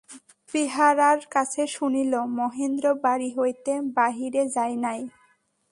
[0.49, 5.01] বেহারার কাছে শুনিল, মহেন্দ্র বাড়ি হইতে বাহিরে যায় নাই।